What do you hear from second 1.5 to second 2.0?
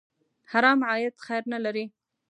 نه لري.